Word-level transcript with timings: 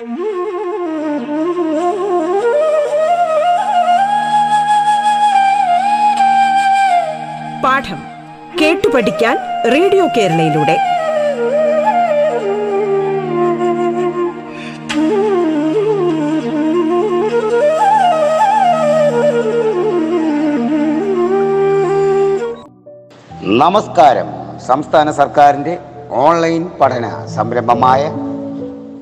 പാഠം 0.00 0.12
കേട്ടു 8.60 8.88
പഠിക്കാൻ 8.88 9.38
റേഡിയോ 9.72 10.08
കേരളയിലൂടെ. 10.16 10.76
നമസ്കാരം. 23.42 24.26
സംസ്ഥാന 24.66 25.10
സർക്കാരിന്റെ 25.10 25.78
ഓൺലൈൻ 26.10 26.70
പഠന 26.80 27.26
സംരംഭമായ 27.26 28.08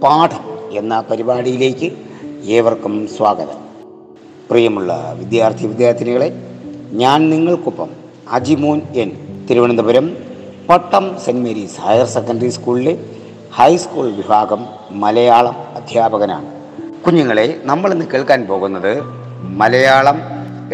പാഠം. 0.02 0.47
എന്ന 0.73 1.00
പരിപാടിയിലേക്ക് 1.00 1.93
ഏവർക്കും 2.45 3.09
സ്വാഗതം. 3.17 3.59
പ്രിയമുള്ള 4.50 5.14
വിദ്യാർത്ഥി 5.18 5.67
വിദ്യാർത്ഥിനികളെ 5.67 6.32
ഞാൻ 6.93 7.31
നിങ്ങൾക്കൊപ്പം 7.31 7.89
Ajimon 8.32 8.82
N. 8.95 9.11
Thiruvananthapuram 9.50 10.17
Pattom 10.68 11.17
saint 11.25 11.49
Mary's 11.49 11.81
higher 11.81 12.07
secondary 12.07 12.49
സ്കൂളിലെ 12.49 13.04
ഹൈസ്കൂൾ 13.54 14.12
വിഭാഗം 14.12 14.67
മലയാളം 14.90 15.57
അധ്യാപകനാണ്. 15.75 16.46
കുഞ്ഞുങ്ങളെ 17.07 17.61
നമ്മൾ 17.64 17.93
ഇന്ന് 17.93 18.07
കേൾക്കാൻ 18.07 18.46
പോകുന്നത് 18.46 19.00
മലയാളം 19.43 20.21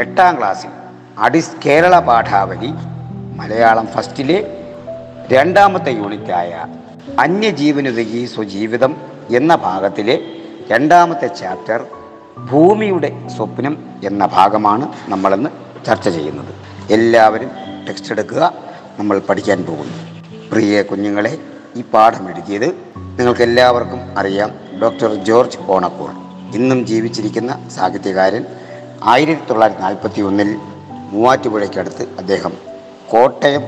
എട്ടാം 0.01 0.38
ക്ലാസ്സിൽ 0.38 0.71
അഡിസ് 1.19 1.57
കേരള 1.66 1.99
പാഠാവലി 1.99 2.71
മലയാളം 3.37 3.87
ഫസ്റ്റിലെ 3.87 4.63
രണ്ടാമത്തെ 5.33 5.91
യൂണിറ്റായ 5.91 6.66
അന്യജീവനുതകി 7.19 8.24
സ്വജീവിതം 8.24 9.13
എന്ന 9.30 9.55
ഭാഗത്തിലെ 9.55 10.23
രണ്ടാമത്തെ 10.70 11.27
ചാപ്റ്റർ 11.27 11.87
ഭൂമിയുടെ 12.51 13.28
സ്വപ്നം 13.37 13.85
എന്ന 14.04 14.26
ഭാഗമാണ് 14.26 14.93
നമ്മളിന്ന് 15.09 15.51
ചർച്ച 15.87 16.09
ചെയ്യുന്നത്. 16.09 16.54
എല്ലാവരും 16.90 17.51
ടെക്സ്റ്റ് 17.88 18.12
എടുക്കുക. 18.12 18.52
നമ്മൾ 18.99 19.18
പഠിക്കാൻ 19.18 19.65
പോകുന്നു. 19.65 19.95
പ്രിയ 20.51 20.82
കുഞ്ഞുങ്ങളെ 20.82 21.38
ഈ 21.76 21.82
പാഠം 21.82 22.30
എഴുതിയത് 22.30 22.73
നിങ്ങൾക്ക് 22.96 23.43
എല്ലാവർക്കും 23.43 24.18
അറിയാം. 24.18 24.51
ഡോക്ടർ 24.82 25.15
ജോർജ് 25.15 25.59
ഓണക്കൂർ 25.68 26.10
ഇന്നും 26.54 26.87
ജീവിച്ചിരിക്കുന്ന 26.87 27.68
സാഹിത്യകാരൻ 27.68 28.45
ആയിരത്തി 29.04 29.40
തൊള്ളായിരത്തി 29.51 29.82
നാൽപ്പത്തി 29.82 30.21
ഒന്നിൽ 30.21 30.56
മൂവാറ്റുപുഴയ്ക്കടുത്ത് 30.90 32.09
അദ്ദേഹം 32.18 32.52
കോട്ടയം 33.10 33.62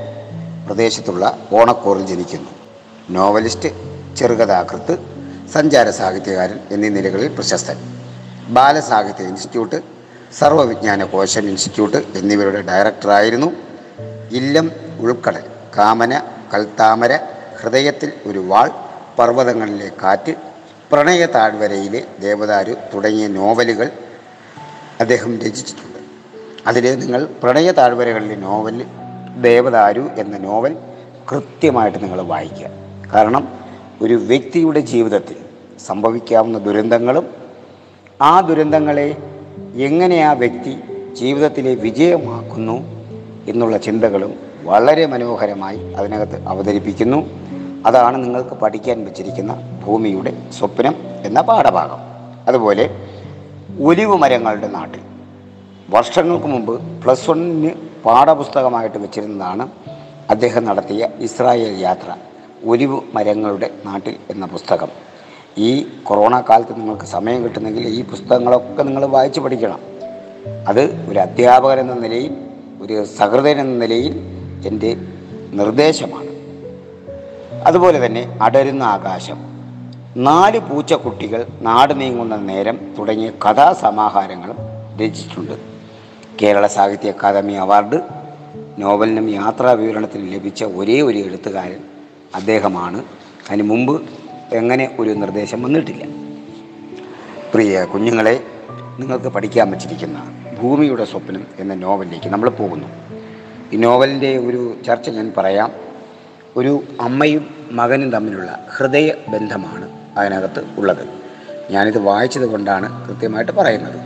പ്രദേശത്തുള്ള 0.66 1.38
ഓണക്കൂറിൽ 1.52 2.06
ജനിക്കുന്നു. 2.06 2.50
നോവലിസ്റ്റ് 3.10 3.68
ചെറുകഥാകൃത്ത് 4.16 5.15
സഞ്ചാര 5.52 5.90
സാഹിത്യകാരൻ 5.90 6.58
എന്നീ 6.70 6.88
നിലകളിൽ 6.88 7.28
പ്രശസ്തൻ. 7.28 7.76
ബാലസാഹിത്യ 8.48 9.24
ഇൻസ്റ്റിറ്റ്യൂട്ട് 9.24 9.82
സർവവിജ്ഞാന 10.38 11.04
കോശം 11.04 11.48
ഇൻസ്റ്റിറ്റ്യൂട്ട് 11.48 11.96
എന്നിവരുടെ 11.96 12.62
ഡയറക്ടറായിരുന്നു 12.62 13.52
ഇല്ലം 14.30 14.70
ഉൾക്കടൽ 15.00 15.42
കാമന 15.78 16.22
കൽത്താമര 16.54 17.16
ഹൃദയത്തിൽ 17.60 18.12
ഒരു 18.26 18.38
വാൾ 18.38 18.70
പർവതങ്ങളിലെ 19.18 19.90
കാറ്റ് 20.02 20.34
പ്രണയ 20.92 21.26
താഴ്വരയിലെ 21.26 22.04
ദേവദാരു 22.20 22.76
തുടങ്ങിയ 22.94 23.26
നോവലുകൾ 23.26 23.90
അദ്ദേഹം 25.00 25.40
രചിച്ചിട്ടുണ്ട്. 25.40 25.98
അതിൽ 26.66 26.98
നിങ്ങൾ 26.98 27.28
പ്രണയ 27.42 27.70
താഴ്വരകളിലെ 27.70 28.34
നോവൽ 28.34 28.86
ദേവദാരു 29.42 30.10
എന്ന 30.18 30.38
നോവൽ 30.38 30.76
കൃത്യമായിട്ട് 31.32 32.04
നിങ്ങൾ 32.04 32.22
വായിക്കുക. 32.22 32.68
കാരണം 33.14 33.55
ഒരു 34.02 34.14
വ്യക്തിയുടെ 34.14 34.80
ജീവിതത്തിൽ 34.80 35.36
സംഭവിക്കാവുന്ന 35.86 36.58
ദുരന്തങ്ങളും 36.58 37.26
ആ 38.22 38.40
ദുരന്തങ്ങളെ 38.40 39.16
എങ്ങനെ 39.74 40.22
ആ 40.22 40.32
വ്യക്തി 40.32 40.78
ജീവിതത്തിലെ 41.14 41.74
വിജയമാക്കുന്നു 41.74 42.76
എന്നുള്ള 43.48 43.76
ചിന്തകളും 43.76 44.34
വളരെ 44.62 45.06
മനോഹരമായി 45.06 45.92
അതിനകത്ത് 45.92 46.48
അവതരിപ്പിക്കുന്നു. 46.48 47.26
അതാണ് 47.86 48.24
നിങ്ങൾക്ക് 48.24 48.50
പഠിക്കാൻ 48.50 49.04
വെച്ചിരിക്കുന്ന 49.04 49.80
ഭൂമിയുടെ 49.86 50.50
സ്വപ്നം 50.52 50.94
എന്ന 51.24 51.40
പാഠഭാഗം. 51.40 51.98
അതുപോലെ 52.48 52.90
ഒലിവ് 53.80 54.16
മരങ്ങളുടെ 54.16 54.68
നാട്ടിൽ 54.68 55.00
വർഷങ്ങൾക്ക് 55.90 56.46
മുമ്പ് 56.46 56.80
പ്ലസ് 57.04 57.30
വണ്ണിന് 57.30 57.70
പാഠപുസ്തകമായിട്ട് 58.04 58.98
വെച്ചിരുന്നതാണ് 58.98 59.68
അദ്ദേഹം 60.30 60.64
നടത്തിയ 60.64 61.08
ഇസ്രായേൽ 61.20 61.74
യാത്ര. 61.78 62.16
ഒലിവ് 62.66 63.00
മരങ്ങളുടെ 63.14 63.70
നാട്ടിൽ 63.84 64.16
എന്ന 64.30 64.46
പുസ്തകം. 64.46 64.88
ഈ 65.58 65.86
കൊറോണ 66.02 66.40
കാലത്ത് 66.40 66.80
നിങ്ങൾക്ക് 66.80 67.04
സമയം 67.04 67.44
കിട്ടുന്നെങ്കിൽ 67.44 67.86
ഈ 67.86 68.04
പുസ്തകങ്ങളൊക്കെ 68.04 68.82
നിങ്ങൾ 68.82 69.06
വായിച്ച് 69.06 69.40
പഠിക്കണം. 69.40 69.80
അത് 70.68 71.10
ഒരു 71.10 71.18
അധ്യാപകൻ 71.18 71.80
എന്ന 71.80 71.94
നിലയിൽ 71.94 72.36
ഒരു 72.82 73.04
സഹൃദയൻ 73.04 73.60
എന്ന 73.60 73.84
നിലയിൽ 73.84 74.20
എന്റെ 74.66 74.96
നിർദ്ദേശമാണ്. 75.52 76.26
അതുപോലെ 77.66 78.06
തന്നെ 78.06 78.38
അടരുന്ന 78.42 78.82
ആകാശം. 78.82 79.36
നാല് 80.16 80.58
പൂച്ചക്കുട്ടികൾ 80.58 81.46
നാട് 81.60 82.00
നീങ്ങുന്ന 82.00 82.36
നേരം 82.36 82.94
തുടങ്ങിയ 82.98 83.30
കഥാസമാഹാരങ്ങളും 83.30 84.56
രചിച്ചിട്ടുണ്ട്. 84.96 85.52
കേരള 86.42 86.66
സാഹിത്യ 86.66 87.10
അക്കാദമി 87.10 87.52
അവാർഡ് 87.52 88.00
നോവലിനും 88.78 89.30
യാത്രാ 89.30 89.72
വിവരണത്തിനും 89.72 90.30
ലഭിച്ച 90.30 90.64
ഒരേ 90.64 91.00
ഒരു 91.00 91.18
എഴുത്തുകാരൻ 91.18 91.95
അദ്ദേഹമാണ്. 92.36 93.04
അതിന് 93.50 93.62
മുമ്പ് 93.62 94.02
എങ്ങനെ 94.52 94.96
ഒരു 94.98 95.10
നിർദ്ദേശം 95.10 95.62
വന്നിട്ടില്ല. 95.62 96.04
പ്രിയ 97.54 97.84
കുഞ്ഞുങ്ങളെ 97.84 98.42
നിങ്ങൾക്ക് 98.98 99.28
പഠിക്കാൻ 99.28 99.70
വച്ചിരിക്കുന്ന 99.70 100.46
ഭൂമിയുടെ 100.62 101.04
സ്വപ്നം 101.04 101.44
എന്ന 101.58 101.74
നോവലിലേക്ക് 101.74 102.26
നമ്മൾ 102.26 102.48
പോകുന്നു. 102.48 102.88
ഈ 103.72 103.76
നോവലിന്റെ 103.76 104.38
ഒരു 104.38 104.76
ചർച്ച 104.86 105.10
ഞാൻ 105.10 105.32
പറയാം. 105.36 105.72
ഒരു 106.56 106.84
അമ്മയും 107.00 107.68
മകനും 107.70 108.10
തമ്മിലുള്ള 108.10 108.66
ഹൃദയ 108.76 109.12
ബന്ധമാണ് 109.28 109.90
അതിനകത്ത് 110.18 110.64
ഉള്ളത്. 110.76 111.08
ഞാനിത് 111.70 111.98
വായിച്ചത് 111.98 112.46
കൊണ്ടാണ് 112.46 113.08
കൃത്യമായിട്ട് 113.08 113.52
പറയുന്നത്. 113.52 114.00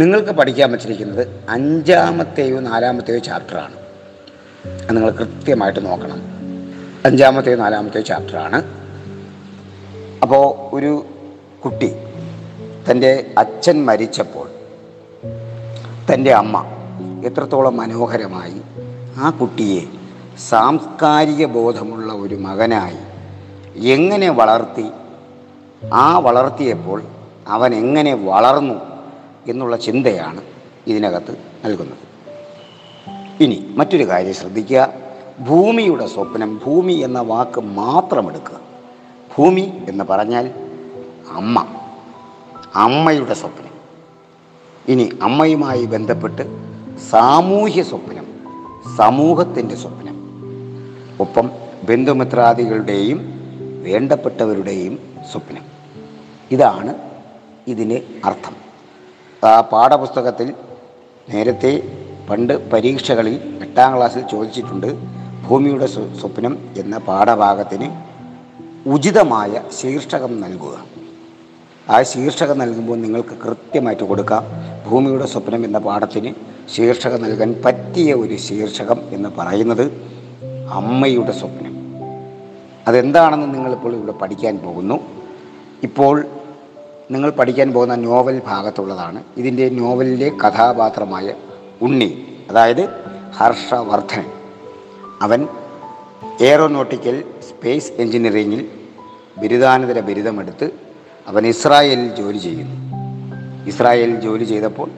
നിങ്ങൾക്ക് 0.00 0.30
പഠിക്കാൻ 0.30 0.72
വച്ചിരിക്കുന്നത് 0.72 1.44
അഞ്ചാമത്തെയോ 1.48 2.60
നാലാമത്തെയോ 2.60 3.18
ചാപ്റ്ററാണ്. 3.18 3.74
അത് 4.68 4.96
നിങ്ങൾ 4.96 5.10
കൃത്യമായിട്ട് 5.10 5.86
നോക്കണം. 5.86 6.33
അഞ്ചാമത്തെയോ 7.06 7.56
നാലാമത്തെ 7.56 8.00
ചാപ്റ്ററാണ്. 8.00 8.62
അപ്പോൾ 10.22 10.74
ഒരു 10.76 11.06
കുട്ടി 11.64 11.90
തന്റെ 12.90 13.34
അച്ഛൻ 13.38 13.86
മരിച്ചപ്പോൾ 13.86 14.48
തന്റെ 16.12 16.32
അമ്മ 16.32 16.64
എത്രത്തോളം 17.24 17.76
മനോഹരമായി 17.76 18.60
ആ 19.16 19.30
കുട്ടിയെ 19.30 19.82
സാംസ്കാരിക 20.38 21.46
ബോധമുള്ള 21.46 22.12
ഒരു 22.12 22.34
മകനായി 22.34 23.02
എങ്ങനെ 23.76 24.30
വളർത്തി 24.30 24.86
ആ 25.92 26.18
വളർത്തിയപ്പോൾ 26.18 27.02
അവൻ 27.48 27.74
എങ്ങനെ 27.74 28.14
വളർന്നു 28.14 28.74
എന്നുള്ള 29.48 29.76
ചിന്തയാണ് 29.76 30.42
ഇതിനകത്ത് 30.86 31.36
നൽകുന്നത്. 31.64 32.04
ഇനി 33.42 33.66
മറ്റൊരു 33.76 34.08
കാര്യം 34.08 34.34
ശ്രദ്ധിക്കുക. 34.34 35.03
ഭൂമിയുടെ 35.40 36.06
സ്വപ്നം 36.06 36.60
ഭൂമി 36.64 36.92
എന്ന 36.92 37.20
വാക്ക് 37.20 37.60
മാത്രം 37.60 38.28
എടുക്കുക 38.28 38.60
ഭൂമി 39.38 39.72
എന്ന് 39.88 40.04
പറഞ്ഞാൽ 40.04 40.50
അമ്മ 41.32 41.66
അമ്മയുടെ 42.74 43.34
സ്വപ്നം. 43.34 43.70
ഇനി 44.88 45.18
അമ്മയുമായി 45.22 45.84
ബന്ധപ്പെട്ട് 45.84 46.42
സാമൂഹ്യ 47.10 47.82
സ്വപ്നം 47.82 48.26
സമൂഹത്തിന്റെ 48.96 49.76
സ്വപ്നം. 49.76 50.16
ഒപ്പം 51.20 51.50
ബന്ധുമിത്രാദികളുടെയും 51.82 53.34
വേണ്ടപ്പെട്ടവരുടെയും 53.82 54.98
സ്വപ്നം. 55.32 55.62
ഇതാണ് 56.50 56.94
ഇതിന് 57.66 58.26
അർത്ഥം. 58.26 58.56
ആ 59.48 59.60
പാഠപുസ്തകത്തിൽ 59.60 60.54
നേരത്തെ 61.34 61.82
പണ്ട് 62.30 62.70
പരീക്ഷകളിൽ 62.70 63.58
എട്ടാം 63.60 63.96
ക്ലാസ്സിൽ 63.96 64.26
ചോദിച്ചിട്ടുണ്ട് 64.26 65.23
ഭൂമിയുടെ 65.48 65.86
സ്വപ്നം 65.86 66.58
എന്ന 66.76 66.98
പാഠഭാഗത്തിന് 66.98 67.90
ഉചിതമായ 68.88 69.60
ശീർഷകം 69.80 70.40
നൽകുക. 70.40 70.84
ആ 71.90 72.02
ശീർഷകം 72.02 72.58
നൽകുമ്പോൾ 72.58 72.96
നിങ്ങൾക്ക് 72.98 73.34
കൃത്യമായിട്ട് 73.44 74.02
കൊടുക്കാം. 74.02 74.44
ഭൂമിയുടെ 74.90 75.26
സ്വപ്നം 75.26 75.64
എന്ന 75.64 75.78
പാഠത്തിന് 75.78 76.34
ശീർഷകം 76.74 77.22
നൽകാൻ 77.22 77.62
പറ്റിയ 77.64 78.14
ഒരു 78.14 78.36
ശീർഷകം 78.36 79.00
എന്ന് 79.10 79.28
പറയുന്നത് 79.38 79.92
അമ്മയുടെ 80.70 81.32
സ്വപ്നം. 81.32 81.76
അതെന്താണെന്ന് 82.88 83.54
നിങ്ങളിപ്പോൾ 83.54 83.94
ഇവിടെ 83.94 84.12
പഠിക്കാൻ 84.12 84.58
പോകുന്നു. 84.58 85.00
ഇപ്പോൾ 85.82 86.26
നിങ്ങൾ 87.10 87.30
പഠിക്കാൻ 87.30 87.72
പോകുന്ന 87.72 87.94
നോവൽ 87.94 88.42
ഭാഗത്തുള്ളതാണ്. 88.46 89.22
ഇതിന്റെ 89.36 89.68
നോവലിലെ 89.68 90.28
കഥാപാത്രമായ 90.28 91.34
ഉണ്ണി 91.82 92.26
അതായത് 92.50 92.88
ഹർഷവർദ്ധനൻ. 93.36 94.33
അവൻ 95.22 95.48
എയറോനോട്ടിക്കൽ 96.40 97.24
സ്പേസ് 97.48 97.92
എഞ്ചിനീയറിംഗിൽ 97.92 98.68
ബിരുദാനന്തര 99.38 100.00
ബിരുദമെടുത്ത് 100.00 100.70
അവൻ 101.26 101.46
ഇസ്രായേലിൽ 101.46 102.14
ജോലി 102.14 102.38
ചെയ്യുന്നു. 102.38 102.76
ഇസ്രായേലിൽ 103.66 104.20
ജോലി 104.20 104.44
ചെയ്തപ്പോൾ 104.44 104.90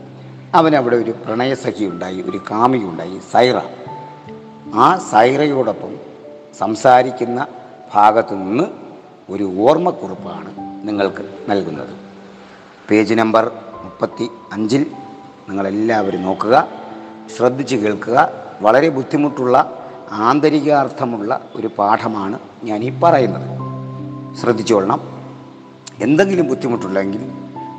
അവനവിടെ 0.54 0.96
ഒരു 0.96 1.10
പ്രണയസഖി 1.10 1.84
ഉണ്ടായി 1.84 2.22
ഒരു 2.22 2.40
കാമിക 2.50 2.84
ഉണ്ടായി 2.84 3.20
സൈറ. 3.32 3.56
ആ 4.74 4.98
സൈറയോടൊപ്പം 4.98 5.96
സംസാരിക്കുന്ന 6.58 7.46
ഭാഗത്തു 7.94 8.34
നിന്ന് 8.34 8.64
ഒരു 9.30 9.54
ഓർമ്മക്കുറിപ്പാണ് 9.58 10.54
നിങ്ങൾക്ക് 10.88 11.24
നൽകുന്നത്. 11.48 11.96
പേജ് 12.90 13.14
നമ്പർ 13.14 13.50
മുപ്പത്തി 13.82 14.28
അഞ്ചിൽ 14.52 14.86
നിങ്ങളെല്ലാവരും 15.48 16.22
നോക്കുക 16.22 16.68
ശ്രദ്ധിച്ച് 17.36 17.76
കേൾക്കുക 17.76 18.30
വളരെ 18.60 18.88
ബുദ്ധിമുട്ടുള്ള 18.88 19.82
ആന്തരികാർത്ഥമുള്ള 20.10 21.40
ഒരു 21.54 21.66
പാഠമാണ് 21.66 22.38
ഞാൻ 22.64 22.82
ഈ 22.82 23.00
പറയുന്നത്. 23.02 23.56
ശ്രദ്ധിച്ചുകൊള്ളണം 24.36 25.00
എന്തെങ്കിലും 26.00 26.48
ബുദ്ധിമുട്ടുണ്ടെങ്കിൽ 26.48 27.20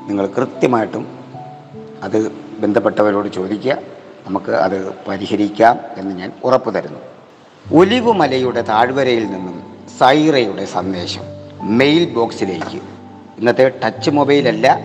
നിങ്ങൾ 0.08 0.28
കൃത്യമായിട്ടും 0.28 1.08
അത് 2.04 2.32
ബന്ധപ്പെട്ടവരോട് 2.32 3.28
ചോദിക്കുക. 3.28 3.78
നമുക്ക് 4.28 4.52
അത് 4.52 4.94
പരിഹരിക്കാം 5.08 5.80
എന്ന് 5.98 6.16
ഞാൻ 6.16 6.32
ഉറപ്പു 6.44 6.72
തരുന്നു. 6.72 7.00
ഒലിവുമലയുടെ 7.74 8.62
താഴ്വരയിൽ 8.62 9.26
നിന്നും 9.26 9.78
സൈറയുടെ 10.00 10.66
സന്ദേശം 10.66 11.22
മെയിൽ 11.62 12.14
ബോക്സിലേക്ക് 12.14 12.82
ഇന്നത്തെ 13.38 13.72
ടച്ച് 13.86 14.10
മൊബൈലല്ല 14.10 14.80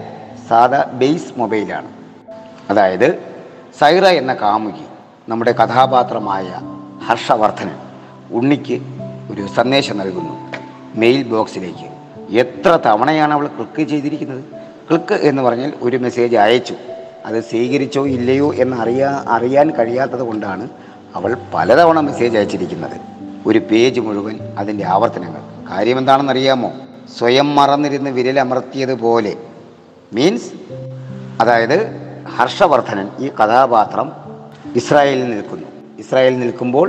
സാധാ 0.49 0.85
ബേസ് 0.93 1.41
മൊബൈലാണ് 1.41 1.89
അതായത് 2.71 3.15
സൈറ 3.79 4.05
എന്ന 4.05 4.35
കാമുകി 4.35 4.85
നമ്മുടെ 5.29 5.53
കഥാപാത്രമായ 5.53 6.61
ഹർഷവർദ്ധനൻ 7.07 7.77
ഉണ്ണിക്ക് 8.33 8.83
ഒരു 9.33 9.47
സന്ദേശം 9.57 9.99
നൽകുന്നു. 9.99 10.53
മെയിൽ 10.95 11.23
ബോക്സിലേക്ക് 11.23 11.93
എത്ര 12.35 12.79
തവണയാണ് 12.87 13.35
അവൾ 13.35 13.47
ക്ലിക്ക് 13.47 13.91
ചെയ്തിരിക്കുന്നത്? 13.91 14.45
ക്ലിക്ക് 14.89 15.15
എന്ന് 15.15 15.43
പറഞ്ഞാൽ 15.43 15.73
ഒരു 15.83 15.97
മെസ്സേജ് 15.97 16.37
അയച്ചു. 16.37 16.75
അത് 17.27 17.41
സ്വീകരിച്ചോ 17.41 18.07
ഇല്ലയോ 18.07 18.55
എന്ന് 18.55 18.77
അറിയാ 18.77 19.25
അറിയാൻ 19.29 19.71
കഴിയാത്തത് 19.71 20.21
കൊണ്ടാണ് 20.21 20.69
അവൾ 21.15 21.37
പലതവണ 21.55 22.01
മെസ്സേജ് 22.01 22.37
അയച്ചിരിക്കുന്നത്. 22.37 23.01
ഒരു 23.47 23.59
പേജ് 23.59 24.01
മുഴുവൻ 24.01 24.39
അതിന്റെ 24.59 24.87
ആവർത്തനങ്ങൾ. 24.87 25.71
കാര്യം 25.71 25.99
എന്താണെന്നറിയാമോ? 25.99 26.73
സ്വയം 27.19 27.55
മറന്നിരുന്ന് 27.55 28.11
വിരലമർത്തിയതുപോലെ 28.11 29.37
മീൻസ് 30.13 30.53
അതായത് 31.41 31.91
ഹർഷവർദ്ധനൻ 32.37 33.09
ഈ 33.19 33.29
കഥാപാത്രം 33.29 34.13
ഇസ്രായേലിൽ 34.77 35.31
നിൽക്കുന്നു. 35.31 35.72
ഇസ്രായേലിൽ 36.03 36.41
നിൽക്കുമ്പോൾ 36.45 36.89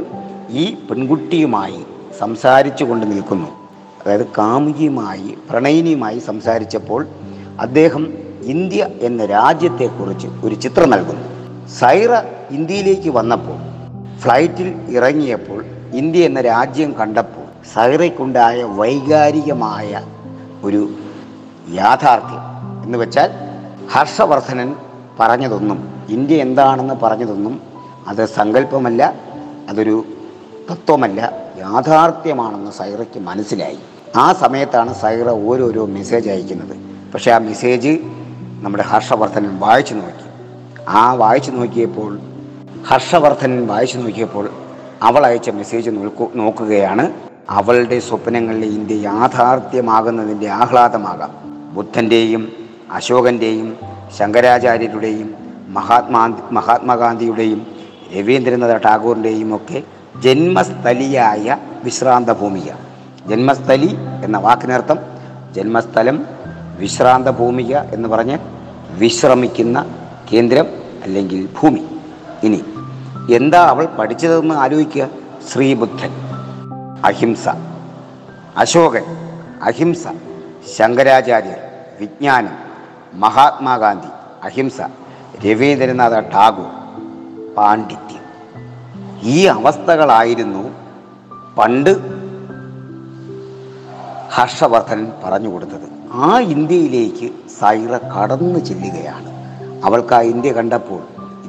ഈ 0.62 0.64
പെൺകുട്ടിയുമായി 0.88 1.82
സംസാരിച്ചു 2.22 2.84
കൊണ്ട് 2.84 3.06
നിൽക്കുന്നു. 3.12 3.50
അതായത് 4.00 4.26
കാമുകിയുമായി 4.38 5.30
പ്രണയിനിയുമായി 5.50 6.20
സംസാരിച്ചപ്പോൾ 6.30 7.02
അദ്ദേഹം 7.66 8.04
ഇന്ത്യ 8.54 8.82
എന്ന 9.08 9.22
രാജ്യത്തെക്കുറിച്ച് 9.36 10.28
ഒരു 10.46 10.56
ചിത്രം 10.64 10.90
നൽകുന്നു. 10.94 11.26
സൈറ 11.80 12.12
ഇന്ത്യയിലേക്ക് 12.58 13.10
വന്നപ്പോൾ 13.18 13.58
ഫ്ലൈറ്റിൽ 14.24 14.70
ഇറങ്ങിയപ്പോൾ 14.98 15.60
ഇന്ത്യ 16.02 16.28
എന്ന 16.30 16.40
രാജ്യം 16.52 16.92
കണ്ടപ്പോൾ 17.00 17.46
സൈറയ്ക്കുണ്ടായ 17.74 18.60
വൈകാരികമായ 18.80 20.02
ഒരു 20.68 20.82
യാഥാർത്ഥ്യം 21.80 22.42
എന്ന് 22.86 22.98
വെച്ചാൽ 22.98 23.30
ഹർഷവർദ്ധനൻ 23.94 24.70
പറഞ്ഞതൊന്നും 25.20 25.80
ഇന്ത്യ 26.10 26.38
എന്താണെന്ന് 26.46 26.96
പറഞ്ഞതൊന്നും 27.04 27.56
അത് 28.08 28.26
സങ്കല്പമല്ല 28.26 29.14
അതൊരു 29.70 30.06
തത്വമല്ല 30.72 31.34
യാഥാർത്ഥ്യമാണെന്ന് 31.60 32.72
സൈറയ്ക്ക് 32.72 33.20
മനസ്സിലായി. 33.20 33.78
ആ 34.16 34.34
സമയത്താണ് 34.34 34.94
സൈറ 34.94 35.30
ഓരോരോ 35.30 35.86
മെസ്സേജ് 35.86 36.30
അയക്കുന്നത്. 36.30 36.78
പക്ഷേ 37.14 37.32
ആ 37.32 37.38
മെസ്സേജ് 37.38 38.00
നമ്മുടെ 38.62 38.84
ഹർഷവർദ്ധനൻ 38.84 39.60
വായിച്ചു 39.60 39.94
നോക്കി. 39.94 40.24
ആ 40.88 41.14
വായിച്ചു 41.14 41.52
നോക്കിയപ്പോൾ 41.52 42.20
ഹർഷവർദ്ധനൻ 42.88 43.68
വായിച്ചു 43.68 43.98
നോക്കിയപ്പോൾ 43.98 44.50
അവൾ 45.02 45.26
അയച്ച 45.26 45.50
മെസ്സേജ് 45.50 45.90
നോക്കു 45.90 46.30
നോക്കുകയാണ്. 46.36 47.12
അവളുടെ 47.50 48.00
സ്വപ്നങ്ങളിൽ 48.00 48.66
ഇന്ത്യ 48.66 48.96
യാഥാർത്ഥ്യമാകുന്നതിന്റെ 48.96 50.50
ആഹ്ലാദമാകാം. 50.50 51.32
ബുദ്ധന്റെയും 51.76 52.52
അശോകന്റെയും 52.92 53.78
ശങ്കരാചാര്യരുടെയും 54.20 55.36
മഹാത്മാ 55.68 56.34
മഹാത്മാഗാന്ധിയുടെയും 56.52 57.73
രവീന്ദ്രനാഥ 58.16 58.78
ടാഗോറിന്റെയും 58.78 59.56
ഒക്കെ 59.56 59.84
ജന്മസ്ഥലിയായ 60.20 61.58
വിശ്രാന്ത 61.84 62.30
ഭൂമിക 62.30 62.72
ജന്മസ്ഥലി 63.26 63.98
എന്ന 64.24 64.38
വാക്കിനർത്ഥം 64.38 65.00
ജന്മസ്ഥലം 65.52 66.26
വിശ്രാന്ത 66.78 67.28
ഭൂമിക 67.28 67.78
എന്ന് 67.78 68.10
പറഞ്ഞ് 68.10 68.38
വിശ്രമിക്കുന്ന 68.90 69.86
കേന്ദ്രം 70.34 70.68
അല്ലെങ്കിൽ 71.04 71.50
ഭൂമി. 71.62 71.88
ഇനി 72.44 72.64
എന്താ 73.34 73.66
അവൾ 73.66 73.86
പഠിച്ചതെന്ന് 73.86 74.56
ആലോചിക്കുക? 74.56 75.10
ശ്രീബുദ്ധൻ. 75.54 76.12
അഹിംസ. 77.06 77.48
അശോകൻ. 78.58 79.04
അഹിംസ. 79.64 80.08
ശങ്കരാചാര്യർ. 80.78 81.60
വിജ്ഞാനം. 82.00 82.52
മഹാത്മാഗാന്ധി. 83.14 84.08
അഹിംസ. 84.44 84.82
രവീന്ദ്രനാഥ 85.46 86.20
ടാഗോർ. 86.20 86.84
പാണ്ഡിത്യം 87.58 88.03
ഈ 89.24 89.46
അവസ്ഥകളായിരുന്നു 89.46 90.76
പണ്ട് 91.58 92.24
ഹർഷവർദ്ധനൻ 94.32 95.12
പറഞ്ഞു 95.24 95.54
കൊടുത്തത്. 95.54 96.14
ആ 96.14 96.40
ഇന്ത്യയിലേക്ക് 96.40 97.34
സൈറ 97.60 97.98
കടന്നു 97.98 98.60
ചെല്ലുകയാണ്. 98.60 99.34
അവൾക്ക് 99.86 100.14
ആ 100.14 100.22
ഇന്ത്യ 100.22 100.52
കണ്ടപ്പോൾ 100.54 101.02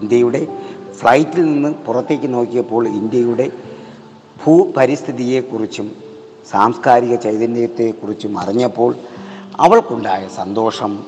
ഇന്ത്യയുടെ 0.03 0.47
ഫ്ലൈറ്റിൽ 0.93 1.45
നിന്ന് 1.45 1.69
പുറത്തേക്ക് 1.69 2.35
നോക്കിയപ്പോൾ 2.35 2.89
ഇന്ത്യയുടെ 2.89 3.51
ഭൂപരിസ്ഥിതിയെക്കുറിച്ചും 4.45 5.97
സാംസ്കാരിക 6.51 7.15
ചൈതന്യത്തെക്കുറിച്ചും 7.15 8.39
അറിഞ്ഞപ്പോൾ 8.39 8.95
അവൾക്കുണ്ടായ 9.61 10.29
സന്തോഷം 10.29 11.05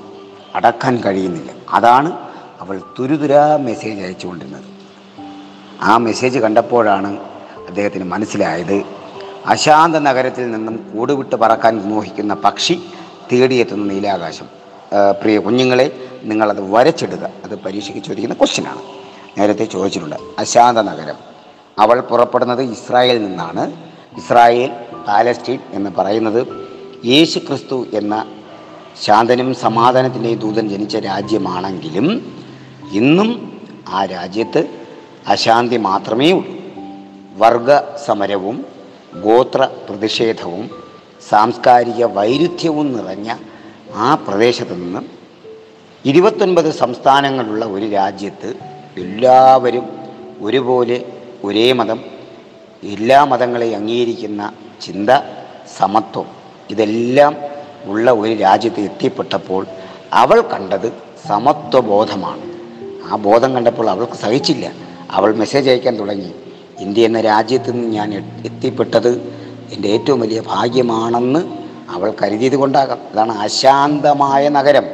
അടക്കാൻ 0.55 0.97
കഴിയുന്നില്ല. 0.97 1.51
അതാണ് 1.71 2.13
അവൾ 2.61 2.81
തുരുതുരാ 2.99 3.57
മെസ്സേജ് 3.57 4.03
അയച്ചുകൊണ്ടിരുന്നത്. 4.03 4.76
ആ 5.83 5.97
മെസ്സേജ് 5.97 6.39
കണ്ടപ്പോഴാണ് 6.39 7.19
അദ്ദേഹത്തിന് 7.69 8.05
മനസ്സിലായത്. 8.05 8.85
അശാന്ത 9.47 9.97
നഗരത്തിൽ 9.97 10.51
നിന്നും 10.51 10.91
കൂടുവിട്ട് 10.95 11.37
പറക്കാൻ 11.37 11.91
മോഹിക്കുന്ന 11.91 12.35
പക്ഷി 12.35 12.83
തേടിയെത്തുന്ന 13.33 13.93
നീലാകാശം. 13.93 14.45
പ്രിയ 15.23 15.39
കുഞ്ഞുങ്ങളെ 15.39 16.09
നിങ്ങളത് 16.23 16.73
വരച്ചെടുക്കുക 16.73 17.31
അത് 17.45 17.59
പരീക്ഷയ്ക്ക് 17.59 18.07
ചോദിക്കുന്ന 18.07 18.35
ക്വസ്റ്റ്യനാണ് 18.35 18.83
നേരത്തെ 19.39 19.65
ചോദിച്ചിട്ടുണ്ട് 19.65 20.17
അശാന്ത 20.39 20.79
നഗരം. 20.79 21.15
അവൾ 21.79 22.01
പുറപ്പെടുന്നത് 22.01 22.63
ഇസ്രായേലിൽ 22.63 23.27
നിന്നാണ്. 23.27 23.73
ഇസ്രായേൽ 24.17 24.71
പാലസ്റ്റീൻ 25.09 25.59
എന്ന് 25.71 25.91
പറയുന്നത് 25.99 26.47
യേശു 27.07 27.39
ക്രിസ്തു 27.39 27.87
എന്ന 27.95 28.27
ശാന്തനും 29.03 29.55
സമാധാനത്തിന്റെയും 29.55 30.39
ദൂതൻ 30.39 30.69
ജനിച്ച 30.69 30.97
രാജ്യമാണെങ്കിലും 30.97 32.35
ഇന്നും 32.93 33.61
ആ 33.89 34.05
രാജ്യത്ത് 34.05 34.86
അശാന്തി 35.27 35.77
മാത്രമേ 35.77 36.33
ഉള്ളൂ. 36.33 36.57
വർഗ 37.37 37.97
സമരവും 38.07 38.67
ഗോത്ര 39.25 39.69
പ്രതിഷേധവും 39.89 40.71
സാംസ്കാരിക 41.29 42.05
വൈരുദ്ധ്യവും 42.05 42.97
നിറഞ്ഞ 42.97 43.35
ആ 43.95 44.15
പ്രദേശത്ത് 44.15 44.75
നിന്ന് 44.75 45.01
ഇരുപത്തൊൻപത് 46.05 46.71
സംസ്ഥാനങ്ങളുള്ള 46.73 47.65
ഒരു 47.65 47.91
രാജ്യത്ത് 47.91 48.55
എല്ലാവരും 48.97 49.89
ഒരുപോലെ 50.41 51.13
ഒരേ 51.45 51.73
മതം 51.73 52.01
എല്ലാ 52.83 53.25
മതങ്ങളെയും 53.25 53.77
അംഗീകരിക്കുന്ന 53.77 54.53
ചിന്ത 54.81 55.11
സമത്വം 55.79 56.27
ഇതെല്ലാം 56.71 57.37
ഉള്ള 57.85 58.13
ഒരു 58.13 58.35
രാജ്യത്ത് 58.35 58.81
എത്തിപ്പെട്ടപ്പോൾ 58.81 59.67
അവൾ 60.13 60.41
കണ്ടത് 60.41 60.93
സമത്വബോധമാണ്. 61.29 62.43
ആ 63.13 63.17
ബോധം 63.17 63.55
കണ്ടപ്പോൾ 63.55 63.91
അവൾക്ക് 63.91 64.13
സഹിച്ചില്ല. 64.13 64.86
അവൾ 65.11 65.35
മെസ്സേജ് 65.35 65.71
അയക്കാൻ 65.71 65.99
തുടങ്ങി. 65.99 66.33
ഇന്ത്യ 66.81 67.07
എന്ന 67.07 67.21
രാജ്യത്ത് 67.21 67.73
നിന്ന് 67.73 67.89
ഞാൻ 67.89 68.15
എത്തിപ്പെട്ടത് 68.45 69.37
എന്റെ 69.73 69.89
ഏറ്റവും 69.89 70.21
വലിയ 70.21 70.43
ഭാഗ്യമാണെന്ന് 70.47 71.57
അവൾ 71.91 72.15
കരുതിയത് 72.23 72.57
കൊണ്ടാകാം. 72.57 72.99
അതാണ് 73.13 73.33
അശാന്തമായ 73.33 74.49
നഗരം. 74.49 74.85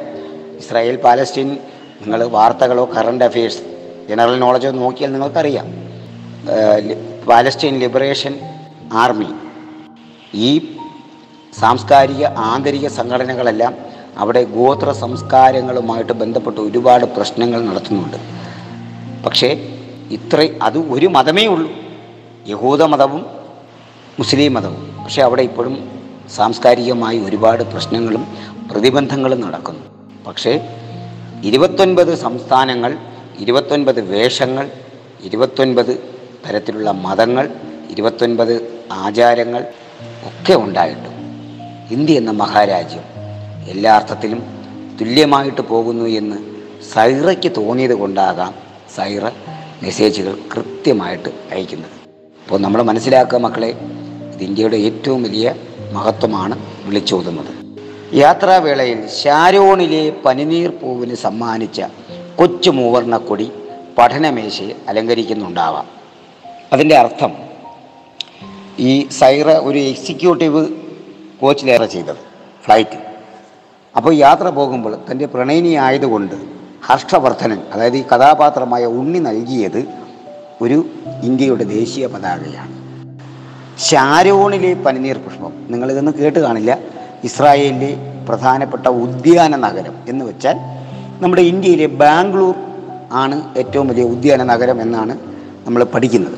ഇസ്രായേൽ 0.57 0.95
പാലസ്റ്റീൻ 0.95 1.47
നിങ്ങൾ 2.01 2.23
വാർത്തകളോ 2.23 2.89
കറണ്ട് 2.97 3.25
അഫയേഴ്സ് 3.25 3.57
ജനറൽ 4.09 4.39
നോളജോ 4.39 4.71
നോക്കിയാൽ 4.71 5.11
നിങ്ങൾക്കറിയാം. 5.11 5.65
പാലസ്റ്റീൻ 7.29 7.79
ലിബറേഷൻ 7.79 8.39
ആർമി 8.93 9.27
ഈ 10.33 10.75
സാംസ്കാരിക 11.59 12.25
ആന്തരിക 12.25 12.87
സംഘടനകളെല്ലാം 12.87 13.75
അവിടെ 14.17 14.43
ഗോത്ര 14.43 14.91
സംസ്കാരങ്ങളുമായിട്ട് 14.91 16.13
ബന്ധപ്പെട്ട് 16.13 16.61
ഒരുപാട് 16.61 17.05
പ്രശ്നങ്ങൾ 17.05 17.65
നടത്തുന്നുണ്ട്. 17.65 18.17
പക്ഷേ 19.25 19.72
ഇത്ര 20.13 20.47
അത് 20.61 20.77
ഒരു 20.77 21.07
മതമേ 21.07 21.45
ഉള്ളൂ. 21.45 21.69
യഹൂദ 22.47 22.83
മതവും 22.83 23.25
മുസ്ലിം 24.19 24.53
മതവും. 24.53 24.83
പക്ഷേ 25.03 25.21
അവിടെ 25.21 25.41
ഇപ്പോഴും 25.41 25.75
സാംസ്കാരികമായി 26.35 27.17
ഒരുപാട് 27.19 27.63
പ്രശ്നങ്ങളും 27.63 28.23
പ്രതിബന്ധങ്ങളും 28.71 29.41
നടക്കുന്നു. 29.41 29.83
പക്ഷേ 30.27 30.53
ഇരുപത്തൊൻപത് 31.43 32.15
സംസ്ഥാനങ്ങൾ 32.15 32.91
ഇരുപത്തൊൻപത് 33.39 34.01
വേഷങ്ങൾ 34.01 34.65
ഇരുപത്തൊൻപത് 35.23 35.93
തരത്തിലുള്ള 36.45 36.91
മതങ്ങൾ 36.91 37.45
ഇരുപത്തൊൻപത് 37.89 38.53
ആചാരങ്ങൾ 38.91 39.61
ഒക്കെ 40.29 40.53
ഉണ്ടായിട്ടും. 40.53 41.13
ഇന്ത്യ 41.91 42.17
എന്ന 42.17 42.31
മഹാരാജ്യം 42.31 43.05
എല്ലാ 43.69 43.91
അർത്ഥത്തിലും 43.95 44.41
തുല്യമായിട്ട് 45.01 45.61
പോകുന്നു 45.61 46.05
എന്ന് 46.05 46.37
സൈറയ്ക്ക് 46.93 47.51
തോന്നിയത് 47.57 47.95
കൊണ്ടാകാം 47.95 48.53
സൈറ 48.95 49.25
മെസ്സേജുകൾ 49.83 50.37
കൃത്യമായിട്ട് 50.53 51.29
അയക്കുന്നത്. 51.51 51.91
അപ്പോൾ 52.43 52.59
നമ്മൾ 52.59 52.81
മനസ്സിലാക്കുക 52.81 53.39
മക്കളെ 53.39 53.67
ഇത് 54.33 54.43
ഇന്ത്യയുടെ 54.43 54.77
ഏറ്റവും 54.77 55.23
വലിയ 55.23 55.55
മഹത്വമാണ് 55.91 56.55
വിളിച്ചോതുന്നത്. 56.85 57.51
യാത്രാവേളയിൽ 58.15 59.07
ഷാരോണിലെ 59.23 60.13
പനിനീർ 60.25 60.69
പൂവിന് 60.69 61.15
സമ്മാനിച്ച 61.15 61.81
കൊച്ചു 62.35 62.69
മൂവർണ 62.69 63.17
കൊടി 63.17 63.51
പഠനമേശയെ 63.97 64.73
അലങ്കരിക്കുന്നുണ്ടാവാം. 64.87 65.87
അതിന്റെ 66.73 66.95
അർത്ഥം 66.95 67.33
ഈ 68.79 69.07
സൈറ 69.09 69.51
ഒരു 69.51 69.79
എക്സിക്യൂട്ടീവ് 69.79 70.67
കോച്ചിലേറെ 71.41 71.85
ചെയ്തത് 71.85 72.21
ഫ്ലൈറ്റ്. 72.65 72.97
അപ്പോൾ 73.97 74.13
യാത്ര 74.15 74.49
പോകുമ്പോൾ 74.49 74.97
തന്റെ 75.11 75.25
പ്രണയിനി 75.25 75.69
ആയതുകൊണ്ട് 75.69 76.52
ഹർഷവർദ്ധനൻ 76.87 77.59
അതായത് 77.73 77.97
ഈ 77.97 78.03
കഥാപാത്രമായ 78.13 78.85
ഉണ്ണി 78.85 79.19
നൽകിയത് 79.19 79.87
ഒരു 80.61 80.85
ഇന്ത്യയുടെ 81.23 81.63
ദേശീയ 81.63 82.07
പതാകയാണ്. 82.07 82.73
ഷാരോണിലെ 83.77 84.73
പനിനീർ 84.73 85.17
പുഷ്പം 85.17 85.53
നിങ്ങളിതൊന്നും 85.69 86.15
കേട്ട് 86.19 86.39
കാണില്ല. 86.39 86.77
ഇസ്രായേലിലെ 87.23 87.91
പ്രധാനപ്പെട്ട 88.27 88.87
ഉദ്യാന 88.87 89.55
നഗരം 89.55 89.95
എന്ന് 90.07 90.25
വെച്ചാൽ 90.25 90.57
നമ്മുടെ 91.21 91.41
ഇന്ത്യയിലെ 91.41 91.87
ബാംഗ്ലൂർ 91.87 92.55
ആണ് 93.11 93.57
ഏറ്റവും 93.57 93.87
വലിയ 93.87 94.03
ഉദ്യാന 94.03 94.43
നഗരം 94.43 94.81
എന്നാണ് 94.81 95.17
നമ്മൾ 95.65 95.83
പഠിക്കുന്നത്. 95.83 96.37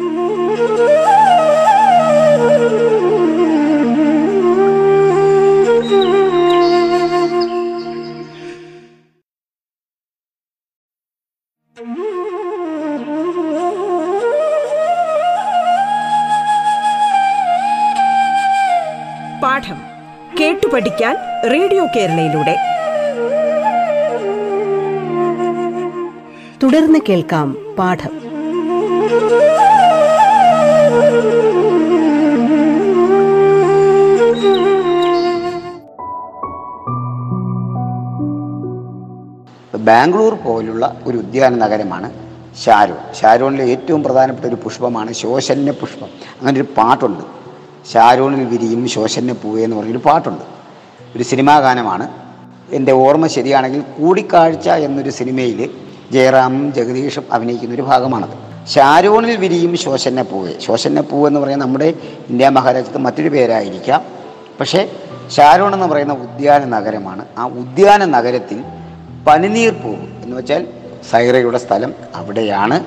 കേട്ടു 20.39 20.67
പഠിക്കാൻ 20.67 21.17
റേഡിയോ 21.51 21.87
കേരളയിലൂടെ. 21.95 22.55
തുടർന്ന് 26.63 26.99
കേൾക്കാം 27.09 27.75
പാഠം. 27.79 28.21
ബാംഗ്ലൂർ 39.85 40.33
പോലുള്ള 40.33 41.01
ഒരു 41.05 41.17
ഉദ്യാന 41.17 41.55
നഗരമാണ് 41.55 42.13
ഷാരോൺ. 42.65 43.13
ഷാരോണിലെ 43.13 43.63
ഏറ്റവും 43.63 44.03
പ്രധാനപ്പെട്ട 44.03 44.47
ഒരു 44.47 44.55
പുഷ്പമാണ് 44.55 45.13
ശോശന്യ 45.13 45.71
പുഷ്പം. 45.71 46.07
അങ്ങനെ 46.39 46.61
ഒരു 46.61 46.67
പാട്ടുണ്ട്. 46.77 47.40
ഷാരോണിൽ 47.93 48.45
വിരിയും 48.45 48.87
ശോശന് 48.87 49.31
പൂവേ 49.31 49.63
എന്ന് 49.63 49.75
പറഞ്ഞൊരു 49.75 49.97
പാട്ടുണ്ട്. 49.97 50.41
ഒരു 51.15 51.23
സിനിമാ 51.23 51.59
ഗാനമാണ്. 51.59 52.07
എന്റെ 52.71 52.91
ഓർമ്മ 52.91 53.27
ശരിയാണെങ്കിൽ 53.27 53.79
കൂടിക്കാഴ്ച 53.79 54.69
എന്നൊരു 54.69 55.09
സിനിമയിൽ 55.09 55.69
ജയറാമും 56.11 56.73
ജഗദീഷും 56.73 57.23
അഭിനയിക്കുന്ന 57.31 57.75
ഒരു 57.75 57.81
ഭാഗമാണത്. 57.81 58.67
ഷാരോണിൽ 58.67 59.35
വിരിയും 59.35 59.77
ശോശന്യ 59.77 60.21
പൂവേ. 60.21 60.53
ശോശന്യ 60.59 61.01
പൂവ് 61.01 61.27
എന്ന് 61.27 61.39
പറയുന്നത് 61.39 61.67
നമ്മുടെ 61.67 61.93
ഇന്ത്യ 62.29 62.49
മഹാരാജ്യത്ത് 62.49 62.97
മറ്റൊരു 62.97 63.29
പേരായിരിക്കാം. 63.29 64.01
പക്ഷേ 64.59 64.91
ഷാരോൺ 65.29 65.73
എന്ന് 65.73 65.87
പറയുന്ന 65.87 66.13
ഉദ്യാന 66.13 66.65
നഗരമാണ്. 66.65 67.25
ആ 67.37 67.47
ഉദ്യാന 67.47 68.05
നഗരത്തിൽ 68.05 68.63
പനിനീർ 69.27 69.73
പൂവ് 69.73 70.23
എന്ന് 70.23 70.37
വെച്ചാൽ 70.37 70.67
സൈറയുടെ 71.11 71.57
സ്ഥലം 71.57 71.93
അവിടെയാണ്. 72.15 72.83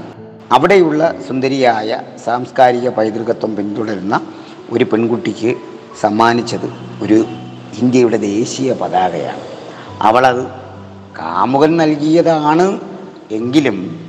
അവിടെയുള്ള 0.52 1.14
സുന്ദരിയായ 1.28 2.00
സാംസ്കാരിക 2.24 2.88
പൈതൃകത്വം 2.88 3.56
പിന്തുടരുന്ന 3.56 4.20
ഒരു 4.70 4.84
പെൺകുട്ടിക്ക് 4.84 5.56
സമ്മാനിച്ചത് 6.00 6.72
ഒരു 7.02 7.24
ഇന്ത്യയുടെ 7.78 8.16
ദേശീയ 8.16 8.72
പതാകയാണ്. 8.72 9.40
അവളത് 10.02 10.44
കാമുകൻ 11.18 11.76
നൽകിയതാണ് 11.76 12.80
എങ്കിലും 13.30 14.06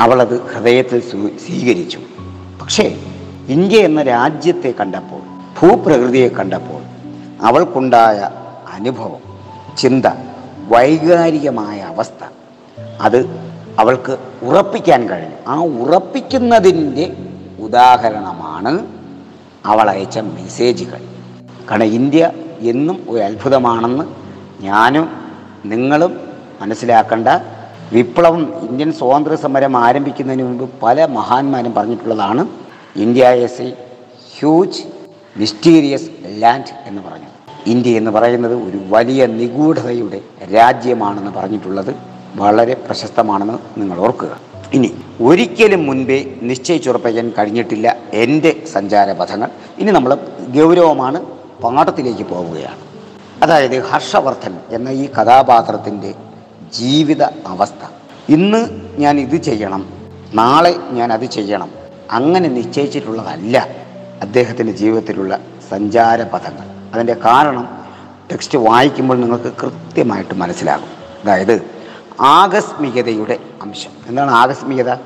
അവളത് 0.00 0.42
ഹൃദയത്തിൽ 0.42 1.00
സ്വീകരിച്ചു. 1.46 1.98
പക്ഷേ 2.62 2.98
ഇന്ത്യ 3.48 3.78
എന്ന 3.78 4.02
രാജ്യത്തെ 4.02 4.74
കണ്ടപ്പോൾ 4.80 5.20
ഭൂപ്രകൃതിയെ 5.60 6.28
കണ്ടപ്പോൾ 6.28 6.82
അവൾക്കുണ്ടായ 7.46 8.30
അനുഭവം 8.72 9.20
ചിന്ത 9.76 10.06
വൈകാരികമായ 10.68 11.80
അവസ്ഥ 11.80 12.24
അത് 13.00 13.26
അവൾക്ക് 13.78 14.18
ഉറപ്പിക്കാൻ 14.42 15.08
കഴിഞ്ഞു. 15.08 15.36
ആ 15.48 15.60
ഉറപ്പിക്കുന്നതിന്റെ 15.60 17.16
ഉദാഹരണമാണ് 17.60 18.97
അവൾ 19.68 19.86
അയച്ച 19.90 20.18
മെസ്സേജുകൾ 20.18 21.00
കാരണം 21.70 21.90
ഇന്ത്യ 21.98 22.22
എന്നും 22.72 22.96
ഒരു 23.08 23.20
അത്ഭുതമാണെന്ന് 23.22 24.04
ഞാനും 24.60 25.06
നിങ്ങളും 25.66 26.12
മനസ്സിലാക്കേണ്ട 26.62 27.28
വിപ്ലവം 27.92 28.42
ഇന്ത്യൻ 28.68 28.90
സ്വാതന്ത്ര്യ 28.92 29.36
സമരം 29.36 29.74
ആരംഭിക്കുന്നതിന് 29.76 30.44
മുമ്പ് 30.48 30.70
പല 30.82 31.06
മഹാന്മാരും 31.16 31.74
പറഞ്ഞിട്ടുള്ളതാണ് 31.74 32.42
India 32.96 33.28
as 33.46 33.62
a 33.62 33.70
huge 34.34 34.82
mysterious 35.36 36.10
land 36.42 36.74
എന്ന് 36.86 37.02
പറഞ്ഞു 37.02 37.30
ഇന്ത്യ 37.66 38.00
എന്ന് 38.00 38.10
പറയുന്നത് 38.10 38.54
ഒരു 38.66 38.78
വലിയ 38.88 39.22
നിഗൂഢതയുടെ 39.38 40.20
രാജ്യമാണെന്ന് 40.54 41.32
പറഞ്ഞിട്ടുള്ളത് 41.38 41.92
വളരെ 42.36 42.74
പ്രശസ്തമാണെന്ന് 42.86 43.58
നിങ്ങൾ 43.80 43.98
ഓർക്കുക. 44.00 44.32
ഇനി 44.74 44.90
ഒരിക്കലും 45.20 45.86
മുൻപേ 45.86 46.34
നിശ്ചയിച്ചുറപ്പിക്കാൻ 46.42 47.32
കഴിഞ്ഞിട്ടില്ല 47.38 47.96
എന്റെ 48.12 48.62
സഞ്ചാരപഥങ്ങൾ. 48.72 49.48
ഇനി 49.78 49.90
നമ്മൾ 49.90 50.14
ഗൗരവമാണ് 50.54 51.22
പാഠത്തിലേക്ക് 51.62 52.22
പോവുകയാണ്. 52.22 52.78
അതായത് 53.42 53.78
ഹർഷവർദ്ധൻ 53.86 54.58
എന്ന 54.70 54.88
ഈ 54.88 55.08
കഥാപാത്രത്തിന്റെ 55.08 56.14
ജീവിത 56.72 57.22
അവസ്ഥ. 57.22 57.84
ഇന്ന് 58.28 58.80
ഞാൻ 58.98 59.20
ഇത് 59.20 59.42
ചെയ്യണം 59.42 59.92
നാളെ 60.34 60.76
ഞാൻ 60.90 61.12
അത് 61.12 61.24
ചെയ്യണം 61.24 61.70
അങ്ങനെ 62.10 62.48
നിശ്ചയിച്ചിട്ടുള്ളതല്ല 62.48 63.66
അദ്ദേഹത്തിന്റെ 64.22 64.72
ജീവിതത്തിലുള്ള 64.72 65.38
സഞ്ചാരപഥങ്ങൾ. 65.70 66.94
അതിന്റെ 66.94 67.14
കാരണം 67.14 67.68
ടെക്സ്റ്റ് 68.32 68.58
വായിക്കുമ്പോൾ 68.58 69.20
നിങ്ങൾക്ക് 69.20 69.52
കൃത്യമായിട്ട് 69.62 70.34
മനസ്സിലാകും. 70.34 70.88
അതായത് 71.24 71.62
ആകസ്മികതയുടെ 72.20 73.38
അംശം 73.62 73.90
എന്താണ് 74.06 74.30
ആകസ്മികത? 74.30 74.96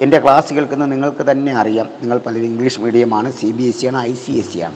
എന്റെ 0.00 0.18
ക്ലാസ് 0.18 0.54
കേൾക്കുന്ന 0.54 0.84
നിങ്ങൾക്ക് 0.84 1.30
തന്നെ 1.30 1.52
അറിയാം. 1.52 1.86
നിങ്ങൾ 2.00 2.18
പലരും 2.18 2.44
ഇംഗ്ലീഷ് 2.44 2.80
മീഡിയമാണ് 2.80 3.32
സി 3.32 3.50
ബി 3.50 3.62
എസ് 3.62 3.80
സി 3.80 3.86
ആണ് 3.86 3.98
ഐ 3.98 4.14
സി 4.14 4.32
എസ് 4.32 4.52
സി 4.52 4.58
ആണ്. 4.58 4.74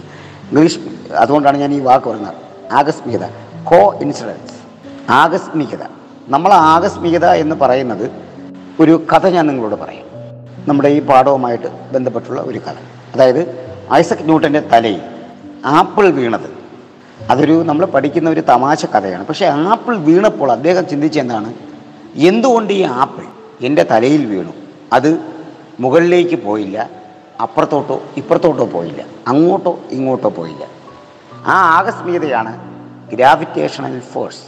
ഇംഗ്ലീഷ് 0.50 0.78
അതുകൊണ്ടാണ് 1.14 1.56
ഞാൻ 1.56 1.72
ഈ 1.75 1.80
വാക്ക് 1.80 2.08
പറഞ്ഞത്. 2.08 2.34
ആകസ്മികത. 2.72 3.26
കോ 3.64 3.99
ഇൻസിഡൻസ് 4.02 4.52
ആകസ്മികത. 5.10 5.84
നമ്മൾ 6.28 6.52
ആകസ്മികത 6.52 7.26
എന്ന് 7.26 7.56
പറയുന്നത് 7.56 8.10
ഒരു 8.80 9.06
കഥ 9.12 9.26
ഞാൻ 9.26 9.46
നിങ്ങളോട് 9.46 9.75
പറയാം. 9.75 10.06
നമ്മുടെ 10.68 10.88
ഈ 10.88 11.00
പാഠവുമായിട്ട് 11.00 11.66
ബന്ധപ്പെട്ടുള്ള 11.66 12.40
ഒരു 12.40 12.58
കഥ. 12.58 12.75
അതായത് 13.14 13.70
ഐസക് 13.92 14.22
ന്യൂട്ടന്റെ 14.22 14.60
തലയിൽ 14.60 15.00
ആപ്പിൾ 15.64 16.10
വീണത്. 16.10 16.60
അതൊരു 17.30 17.62
നമ്മൾ 17.66 17.87
പഠിക്കുന്ന 17.87 18.30
ഒരു 18.30 18.40
തമാശ 18.40 18.84
കഥയാണ്. 18.84 19.26
പക്ഷേ 19.26 19.46
ആപ്പിൾ 19.46 19.96
വീണപ്പോൾ 19.96 20.52
അദ്ദേഹം 20.52 20.88
ചിന്തിച്ചെന്താണ് 20.88 21.54
എന്തുകൊണ്ട് 22.14 22.72
ഈ 22.72 22.82
ആപ്പിൾ 22.82 23.20
എന്റെ 23.62 23.83
തലയിൽ 23.83 24.26
വീണു. 24.26 24.52
അത് 24.93 25.21
മുകളിലേക്ക് 25.81 26.37
പോയില്ല 26.37 26.90
അപ്പുറത്തോട്ടോ 27.40 28.02
ഇപ്പുറത്തോട്ടോ 28.17 28.64
പോയില്ല 28.64 29.05
അങ്ങോട്ടോ 29.29 29.81
ഇങ്ങോട്ടോ 29.90 30.29
പോയില്ല. 30.29 30.64
ആ 31.47 31.55
ആകസ്മികതയാണ് 31.79 32.52
ഗ്രാവിറ്റേഷണൽ 33.12 34.00
ഫോഴ്സ് 34.00 34.45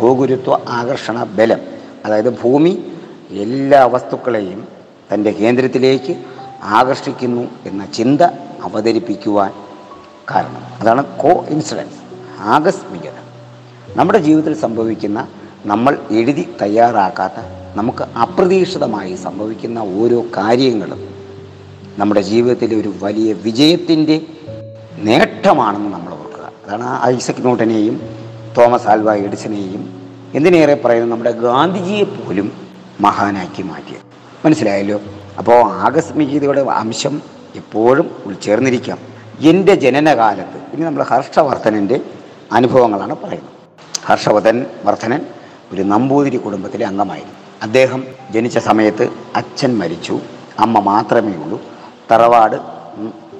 ഭൂഗുരുത്വ 0.00 0.60
ആകർഷണ 0.68 1.22
ബലം. 1.22 1.60
അതായത് 2.04 2.42
ഭൂമി 2.42 2.92
എല്ലാ 3.30 3.86
വസ്തുക്കളെയും 3.86 4.68
തന്റെ 5.14 5.30
കേന്ദ്രത്തിലേക്ക് 5.30 6.24
ആകർഷിക്കുന്നു 6.62 7.48
എന്ന 7.66 7.86
ചിന്ത 7.86 8.22
അവതരിപ്പിക്കുവാൻ 8.62 9.52
കാരണം. 10.30 10.62
അതാണ് 10.80 11.04
കോ 11.16 11.44
ഇൻസിഡൻസ് 11.48 12.00
ആകസ്മികത. 12.38 13.16
നമ്മുടെ 13.96 14.18
ജീവിതത്തിൽ 14.18 14.54
സംഭവിക്കുന്ന 14.54 15.28
നമ്മൾ 15.66 15.98
എഴുതി 16.10 16.48
തയ്യാറാക്കാത്ത 16.62 17.32
നമുക്ക് 17.74 18.02
അപ്രതീക്ഷിതമായി 18.18 19.14
സംഭവിക്കുന്ന 19.14 19.78
ഓരോ 19.78 20.24
കാര്യങ്ങളും 20.36 21.14
നമ്മുടെ 21.98 22.20
ജീവിതത്തിലെ 22.20 22.76
ഒരു 22.76 22.92
വലിയ 23.02 23.32
വിജയത്തിന്റെ 23.32 24.20
നേട്ടമാണെന്ന് 24.96 25.92
നമ്മൾ 25.92 26.12
ഓർക്കുക. 26.12 26.52
അതാണ് 26.66 27.02
ഐസക് 27.04 27.34
ന്യൂട്ടനെയും 27.38 28.00
തോമസ് 28.58 28.88
ആൽവ 28.88 29.14
എഡിസനെയും 29.14 30.02
എന്തിനേറെ 30.34 30.74
പറയുന്നത് 30.74 31.10
നമ്മുടെ 31.10 31.30
ഗാന്ധിജിയെ 31.30 32.04
പോലും 32.04 32.52
മഹാനാക്കി 33.00 33.62
മാറ്റിയത്. 33.62 34.00
മനസ്സിലായല്ലോ? 34.44 35.00
അപ്പോൾ 35.38 35.64
ആകസ്മികതയുടെ 35.64 36.60
അംശം 36.60 37.22
എപ്പോഴും 37.54 38.10
ഉൾച്ചേർന്നിരിക്കാം. 38.26 38.98
എന്റെ 39.40 39.74
ജനനകാലത്ത് 39.74 40.74
ഇനി 40.74 40.82
നമ്മൾ 40.82 41.02
ഹർഷവർദ്ധനന്റെ 41.02 42.00
അനുഭവങ്ങളാണ് 42.52 43.16
പറയുന്നത്. 43.16 43.52
ഹർഷവർദ്ധൻ 44.06 44.66
വർദ്ധനൻ 44.84 45.20
ഒരു 45.72 45.82
നമ്പൂതിരി 45.82 46.36
കുടുംബത്തിലെ 46.36 46.86
അംഗമായിരുന്നു. 46.86 47.34
അദ്ദേഹം 47.62 48.04
ജനിച്ച 48.30 48.58
സമയത്ത് 48.58 49.08
അച്ഛൻ 49.36 49.78
മരിച്ചു. 49.78 50.20
അമ്മ 50.58 50.78
മാത്രമേ 50.78 51.32
ഉള്ളൂ. 51.32 51.62
തറവാട് 52.10 52.56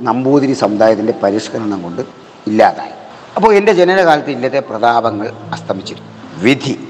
നമ്പൂതിരി 0.01 0.53
സമുദായത്തിന്റെ 0.53 1.15
പരിഷ്കരണം 1.23 1.83
കൊണ്ട് 1.83 2.03
ഇല്ലാതായി. 2.47 2.91
അപ്പോൾ 3.37 3.55
എന്റെ 3.55 3.73
ജനനകാലത്ത് 3.73 4.31
ഇല്ലത്തെ 4.31 4.59
പ്രതാപങ്ങൾ 4.59 5.29
അസ്തമിച്ചിരുന്നു. 5.29 6.09
വിധി 6.43 6.89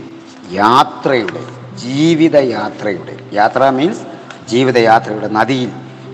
യാത്രയുടെ 0.51 1.45
ജീവിതയാത്രയുടെ. 1.77 3.17
യാത്ര 3.33 3.71
മീൻസ് 3.71 4.01
ജീവിതയാത്രയുടെ 4.49 5.29
നദിയിൽ 5.29 5.71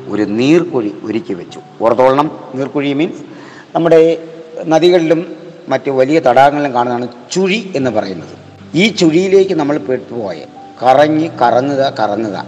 ഒരു 0.08 0.23
നീർക്കുഴി 0.23 0.99
ഒരുക്കി 1.04 1.32
വെച്ചു. 1.32 1.61
ഓർത്തോളണം 1.82 2.30
നീർക്കുഴി 2.54 2.92
മീൻസ് 2.92 3.23
നമ്മുടെ 3.75 4.28
നദികളിലും 4.66 5.37
മറ്റ് 5.68 5.90
വലിയ 5.90 6.20
തടാകങ്ങളിലും 6.20 6.75
കാണുന്നതാണ് 6.75 7.08
ചുഴി 7.32 7.73
എന്ന് 7.76 7.90
പറയുന്നത്. 7.90 8.48
ഈ 8.75 8.89
ചുഴിയിലേക്ക് 8.89 9.55
നമ്മൾ 9.55 9.79
പെട്ടുപോയ 9.79 10.45
കറങ്ങി 10.83 11.31
കറങ്ങുക 11.43 11.95
കറങ്ങുക. 11.99 12.47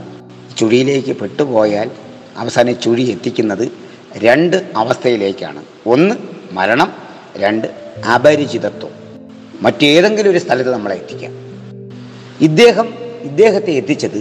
ചുഴിയിലേക്ക് 0.59 1.17
പെട്ടുപോയാൽ 1.17 1.91
അവസാനം 2.37 2.81
ചുഴി 2.81 3.03
എത്തിക്കുന്നത് 3.03 3.73
രണ്ട് 4.17 4.57
അവസ്ഥയിലേക്കാണ്. 4.77 5.63
ഒന്ന് 5.87 6.15
മരണം 6.53 6.93
രണ്ട് 7.37 7.67
അപരിചിതത്വം. 8.15 8.91
മറ്റേതെങ്കിലും 9.63 10.31
ഒരു 10.31 10.39
സ്ഥലത്ത് 10.39 10.71
നമ്മളെ 10.71 10.97
എത്തിക്കാം. 10.97 11.33
ഇദ്ദേഹം 12.41 12.95
ഇദ്ദേഹത്തെ 13.21 13.71
എത്തിച്ചത് 13.71 14.19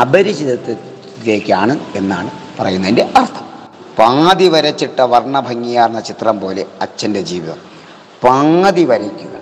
അപരിചിതത്വത്തിലേക്കാണ് 0.00 1.80
എന്നാണ് 1.94 2.30
പറയുന്നതിന്റെ 2.60 3.02
അർത്ഥം. 3.02 3.48
പാതി 3.98 4.48
വരച്ചിട്ട 4.48 5.00
വർണഭംഗിയാർന്ന 5.00 6.00
ചിത്രം 6.00 6.40
പോലെ 6.40 6.66
അച്ഛന്റെ 6.80 7.20
ജീവിതം. 7.20 7.56
പാതി 8.22 8.84
വരയ്ക്കുക. 8.84 9.37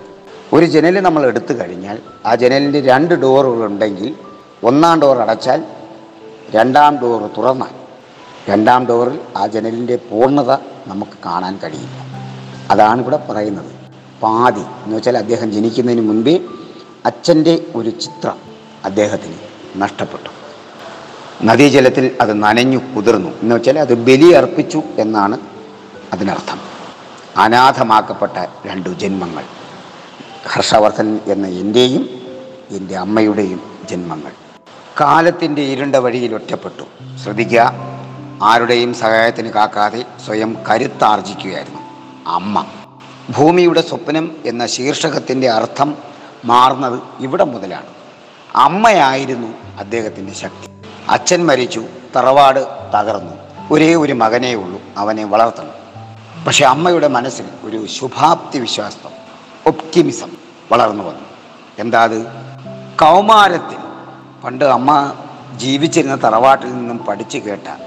ഒരു 0.52 0.64
ജനൽ 0.64 1.00
നമ്മൾ 1.00 1.26
എടുത്തു 1.26 1.54
കഴിഞ്ഞാൽ 1.54 1.98
ആ 2.26 2.34
ജനലിന്റെ 2.34 2.80
രണ്ട് 2.80 3.14
ഡോറുകൾ 3.14 3.66
ഉണ്ടെങ്കിൽ 3.66 4.16
ഒന്നാം 4.64 5.00
ഡോർ 5.00 5.18
അടച്ചാൽ 5.18 5.64
രണ്ടാം 6.50 6.98
ഡോർ 6.98 7.30
തുറന്നാൽ 7.36 7.86
രണ്ടാം 8.48 8.86
ഡോറിൽ 8.86 9.20
ആ 9.36 9.46
ജനലിന്റെ 9.46 9.96
പൂർണത 9.96 10.50
നമുക്ക് 10.86 11.12
കാണാൻ 11.26 11.58
കഴിയില്ല. 11.64 12.16
അതാണ് 12.70 13.00
ഇവിടെ 13.00 13.16
പറയുന്നത്. 13.16 13.72
പാതി 14.22 14.60
എന്ന് 14.60 14.96
വെച്ചാൽ 14.96 15.18
അദ്ദേഹം 15.18 15.52
ജനിക്കുന്നതിന് 15.52 16.08
മുൻപേ 16.08 16.40
അച്ഛന്റെ 17.06 17.64
ഒരു 17.74 17.90
ചിത്രം 17.90 18.36
അദ്ദേഹത്തിന് 18.84 19.34
നഷ്ടപ്പെട്ടു. 19.76 20.30
നദീജലത്തിൽ 21.44 22.16
അത് 22.20 22.42
നനഞ്ഞു 22.42 22.78
കുതിർന്നു. 22.96 23.30
എന്ന് 23.42 23.54
വെച്ചാൽ 23.54 23.78
അത് 23.78 23.94
ബലി 23.94 24.32
അർപ്പിച്ചു 24.32 24.82
എന്നാണ് 24.98 25.38
അതിനർത്ഥം. 26.12 26.60
അനാഥമാക്കപ്പെട്ട 27.36 28.46
രണ്ടു 28.66 28.88
ജന്മങ്ങൾ. 28.88 29.44
ഹർഷവർദ്ധൻ 30.48 31.20
എന്ന 31.26 31.46
എന്റെയും 31.46 32.08
എന്റെ 32.70 32.96
അമ്മയുടെയും 32.96 33.78
ജന്മങ്ങൾ. 33.90 34.32
കാലത്തിന്റെ 35.00 35.62
ഇരുണ്ട 35.62 35.96
വഴിയിൽ 35.96 36.34
ഒറ്റപ്പെട്ടു. 36.34 37.16
ശ്രദ്ധിക്കുക 37.16 37.72
ആരുടെയും 38.42 38.94
സഹായത്തിന് 38.94 39.48
കാക്കാതെ 39.48 40.04
സ്വയം 40.26 40.56
കരുത്താർജിക്കുകയായിരുന്നു 40.70 41.78
അമ്മ. 42.26 42.66
ഭൂമിയുടെ 43.30 43.80
സ്വപ്നം 43.80 44.36
എന്ന 44.46 44.66
ശീർഷകത്തിന്റെ 44.66 45.50
അർത്ഥം 45.50 45.94
മാറുന്നത് 46.44 47.00
ഇവിടെ 47.20 47.44
മുതലാണ്. 47.44 47.86
അമ്മയായിരുന്നു 48.54 49.48
അദ്ദേഹത്തിന്റെ 49.78 50.34
ശക്തി. 50.34 50.68
അച്ഛൻ 51.08 51.46
മരിച്ചു 51.46 51.84
തറവാട് 52.16 52.66
തകർന്നു. 52.94 53.32
ഒരേ 53.70 53.94
ഒരു 53.94 54.12
മകനേ 54.12 54.54
ഉള്ളൂ 54.54 54.80
അവനെ 54.96 55.24
വളർത്തണം. 55.24 55.86
പക്ഷെ 56.44 56.64
അമ്മയുടെ 56.64 57.08
മനസ്സിൽ 57.08 57.44
ഒരു 57.62 57.86
ശുഭാപ്തി 57.86 58.58
വിശ്വാസം 58.58 59.16
ഒപ്റ്റിമിസം 59.66 60.35
വളർന്നു 60.72 61.04
വന്നു. 61.04 61.20
എന്താ 61.78 62.04
അത്? 62.04 62.26
കൗമാരത്തിൽ. 63.00 63.76
പണ്ട് 64.44 64.64
അമ്മ 64.64 65.12
ജീവിച്ചിരുന്ന 65.56 66.16
തറവാട്ടിൽ 66.24 66.76
നിന്നും 66.76 66.98
പഠിച്ചു 66.98 67.38
കേട്ട 67.38 67.80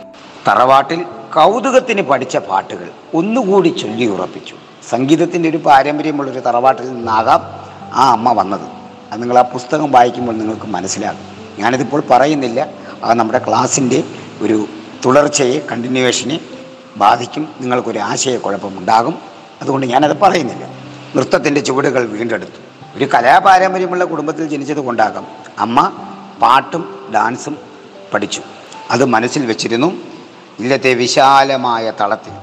തറവാട്ടിൽ 0.48 1.04
കൗതുകത്തിന് 1.34 2.02
പഠിച്ച 2.02 2.38
പാട്ടുകൾ 2.38 2.92
ഒന്നുകൂടി 3.14 3.68
ചൊല്ലി 3.68 4.06
ഉറപ്പിച്ചു. 4.06 4.56
സംഗീതത്തിന്റെ 4.90 5.50
ഒരു 5.50 5.58
പാരമ്പര്യമുള്ളൊരു 5.58 6.40
തറവാട്ടിൽ 6.40 6.90
നിന്നാകാം 6.90 7.42
ആ 7.94 8.12
അമ്മ 8.12 8.34
വന്നത്. 8.34 8.68
അത് 9.12 9.22
നിങ്ങൾ 9.22 9.38
ആ 9.38 9.42
പുസ്തകം 9.42 9.92
വായിക്കുമ്പോൾ 9.92 10.34
നിങ്ങൾക്ക് 10.34 10.66
മനസ്സിലാകും. 10.66 11.20
ഞാനിതിപ്പോൾ 11.60 12.04
പറയുന്നില്ല. 12.10 12.68
അത് 13.04 13.20
നമ്മുടെ 13.20 13.42
ക്ലാസ്സിന്റെ 13.48 14.04
ഒരു 14.42 14.66
തുടർച്ചയെ 15.06 15.60
കണ്ടിന്യൂവേഷനെ 15.72 16.40
ബാധിക്കും. 16.98 17.48
നിങ്ങൾക്കൊരു 17.62 18.00
ആശയക്കുഴപ്പമുണ്ടാകും. 18.00 19.20
അതുകൊണ്ട് 19.62 19.88
ഞാനത് 19.88 20.20
പറയുന്നില്ല. 20.20 20.66
നൃത്തത്തിന്റെ 21.16 21.62
ചുവടുകൾ 21.62 22.06
വീണ്ടെടുത്തു. 22.06 22.69
ഒരു 22.96 23.06
കലാപാരമ്പര്യമുള്ള 23.14 24.06
കുടുംബത്തിൽ 24.06 24.48
ജനിച്ചത് 24.48 24.78
കൊണ്ടാകാം. 24.78 25.28
അമ്മ 25.60 25.92
പാട്ടും 26.42 27.12
ഡാൻസും 27.16 27.58
പഠിച്ചു. 28.14 28.42
അത് 28.92 29.06
മനസ്സിൽ 29.06 29.46
വെച്ചിരുന്നു. 29.46 29.94
ഇല്ലത്തെ 30.60 30.94
വിശാലമായ 30.94 31.92
തളത്തിൽ 32.02 32.34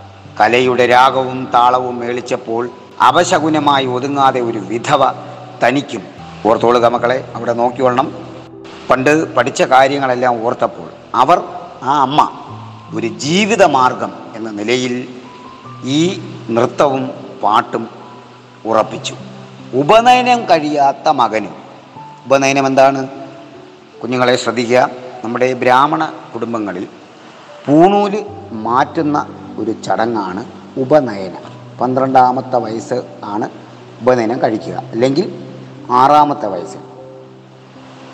കലയുടെ 0.41 0.87
രാഗവും 0.87 1.49
താളവും 1.55 1.99
മേളിച്ചപ്പോൾ 1.99 2.71
അവശകുനമായി 3.01 3.87
ഒതുങ്ങാതെ 3.87 4.41
ഒരു 4.41 4.59
വിധവ 4.59 5.13
തനിക്കും. 5.65 6.03
ഓർത്തോളുക 6.47 6.87
മക്കളെ 6.87 7.33
അവിടെ 7.35 7.53
നോക്കിക്കൊള്ളണം 7.53 8.15
പണ്ട് 8.91 9.35
പഠിച്ച 9.35 9.63
കാര്യങ്ങളെല്ലാം 9.63 10.47
ഓർത്തപ്പോൾ 10.47 10.89
അവർ 11.15 11.43
ആ 11.83 12.01
അമ്മ 12.03 12.31
ഒരു 12.95 13.07
ജീവിതമാർഗം 13.07 14.13
എന്ന 14.35 14.51
നിലയിൽ 14.51 15.09
ഈ 15.85 16.21
നൃത്തവും 16.51 17.11
പാട്ടും 17.43 17.89
ഉറപ്പിച്ചു. 18.67 19.17
ഉപനയനം 19.75 20.45
കഴിയാത്ത 20.45 21.09
മകനും. 21.09 21.55
ഉപനയനം 22.27 22.67
എന്താണ്? 22.67 23.09
കുഞ്ഞുങ്ങളെ 24.03 24.37
ശ്രദ്ധിക്കുക. 24.37 24.91
നമ്മുടെ 25.25 25.53
ബ്രാഹ്മണ 25.53 26.13
കുടുംബങ്ങളിൽ 26.35 26.89
പൂണൂൽ 27.67 28.27
മാറ്റുന്ന 28.53 29.27
ഒരു 29.59 29.71
ചടങ്ങാണ് 29.71 30.45
ഉപനയനം. 30.77 31.77
പന്ത്രണ്ടാമത്തെ 31.79 32.57
വയസ്സ് 32.57 33.03
ആണ് 33.25 33.51
ഉപനയനം 34.03 34.43
കഴിക്കുക. 34.43 34.73
അല്ലെങ്കിൽ 34.73 35.49
ആറാമത്തെ 35.91 36.47
വയസ്സിൽ. 36.47 36.79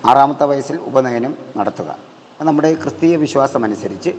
ആറാമത്തെ 0.06 0.44
വയസ്സിൽ 0.44 0.76
ഉപനയനം 0.76 1.36
നടത്തുക. 1.56 1.96
നമ്മുടെ 2.40 2.74
ക്രിസ്തീയ 2.74 3.16
വിശ്വാസമനുസരിച്ച് 3.16 4.10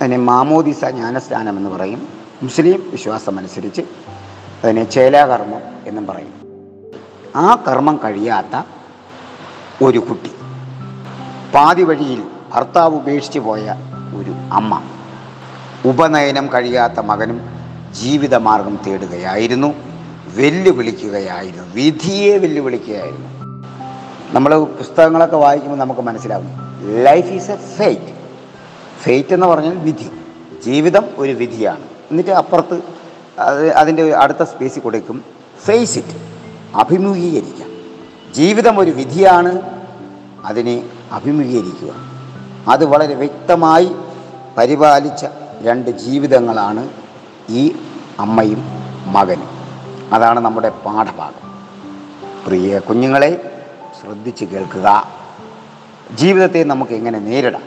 അതിനെ 0.00 0.16
മാമോദിസ 0.16 0.84
ജ്ഞാനസ്നാനം 0.84 1.56
എന്ന് 1.56 1.70
പറയും. 1.70 2.08
മുസ്ലിം 2.42 2.90
വിശ്വാസമനുസരിച്ച് 2.90 3.82
അതിനെ 4.64 4.84
ചേലാകർമ്മം 4.84 5.62
എന്നും 5.86 6.06
പറയും. 6.06 6.39
ആ 7.36 7.64
കർമ്മം 7.68 8.00
കഴിയാത്ത 8.04 8.62
ഒരു 9.84 9.98
കുട്ടി. 9.98 10.30
പാതി 11.54 11.82
വഴിയിൽ 11.82 12.22
ഭർത്താവ് 12.54 12.94
ഉപേക്ഷിച്ചു 12.94 13.38
പോയ 13.38 13.74
ഒരു 14.16 14.30
അമ്മ. 14.30 14.82
ഉപനയനം 15.84 16.52
കഴിയാത്ത 16.54 17.00
മകനും 17.00 17.40
ജീവിതമാർഗം 17.92 18.78
തേടുകയായിരുന്നു. 18.86 19.74
വെല്ലുവിളിക്കുകയായിരുന്നു. 20.34 21.74
വിധിയെ 21.74 22.38
വെല്ലുവിളിക്കുകയായിരുന്നു. 22.38 23.28
നമ്മൾ 24.32 24.64
പുസ്തകങ്ങളൊക്കെ 24.64 25.36
വായിക്കുമ്പോൾ 25.36 25.78
നമുക്ക് 25.78 26.00
മനസ്സിലാവും. 26.00 26.48
Life 27.04 27.26
is 27.26 27.50
a 27.50 27.56
fate 27.56 28.14
fate 29.02 29.34
എന്ന് 29.34 29.46
പറഞ്ഞാൽ 29.46 29.76
വിധി. 29.76 30.10
ജീവിതം 30.64 31.04
ഒരു 31.16 31.32
വിധിയാണ്. 31.32 31.80
എന്നിട്ട് 32.10 32.30
അപ്പുറത്ത് 32.30 32.82
അത് 33.38 33.72
അതിന്റെ 33.72 34.14
അടുത്ത 34.14 34.42
സ്പേസിൽ 34.42 34.80
കൊടുക്കും. 34.80 35.24
ഫേസ് 35.64 35.98
ഇറ്റ് 35.98 36.39
അഭിമുഖീകരിക്കാം. 36.74 37.70
ജീവിതം 38.34 38.78
ഒരു 38.78 38.90
വിധിയാണ് 38.90 39.62
അതിനെ 40.44 40.88
അഭിമുഖീകരിക്കുക. 41.12 41.94
അത് 42.68 42.84
വളരെ 42.84 43.14
വ്യക്തമായി 43.14 43.92
പരിപാലിച്ച 44.58 45.26
രണ്ട് 45.62 45.90
ജീവിതങ്ങളാണ് 45.90 46.88
ഈ 47.48 47.76
അമ്മയും 48.18 48.64
മകനും. 49.06 49.48
അതാണ് 50.12 50.40
നമ്മുടെ 50.40 50.68
പാഠഭാഗം. 50.68 51.66
പ്രിയ 52.46 52.78
കുഞ്ഞുങ്ങളെ 52.78 53.62
ശ്രദ്ധിച്ച് 54.00 54.44
കേൾക്കുക. 54.44 55.08
ജീവിതത്തെ 56.14 56.64
നമുക്ക് 56.64 56.92
എങ്ങനെ 56.92 57.18
നേരിടാം? 57.18 57.62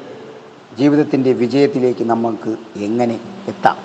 ജീവിതത്തിന്റെ 0.77 1.33
വിജയത്തിലേക്ക് 1.33 2.03
നമുക്ക് 2.03 2.57
എങ്ങനെ 2.75 3.19
എത്താം? 3.47 3.77